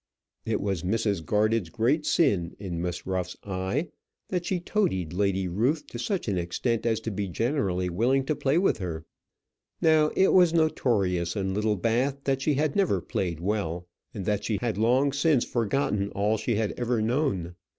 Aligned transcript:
It 0.47 0.59
was 0.61 0.81
Mrs. 0.81 1.23
Garded's 1.23 1.69
great 1.69 2.07
sin, 2.07 2.55
in 2.57 2.81
Miss 2.81 3.05
Ruff's 3.05 3.37
eye, 3.43 3.89
that 4.29 4.47
she 4.47 4.59
toadied 4.59 5.13
Lady 5.13 5.47
Ruth 5.47 5.85
to 5.85 5.99
such 5.99 6.27
an 6.27 6.39
extent 6.39 6.87
as 6.87 6.99
to 7.01 7.11
be 7.11 7.27
generally 7.27 7.87
willing 7.87 8.25
to 8.25 8.35
play 8.35 8.57
with 8.57 8.79
her. 8.79 9.05
Now 9.79 10.07
it 10.15 10.33
was 10.33 10.53
notorious 10.55 11.35
in 11.35 11.53
Littlebath 11.53 12.23
that 12.23 12.41
she 12.41 12.55
had 12.55 12.75
never 12.75 12.99
played 12.99 13.39
well, 13.39 13.87
and 14.11 14.25
that 14.25 14.43
she 14.43 14.57
had 14.59 14.75
long 14.79 15.11
since 15.13 15.45
forgotten 15.45 16.09
all 16.13 16.35
she 16.35 16.55
had 16.55 16.71
ever 16.79 16.99
known. 16.99 17.53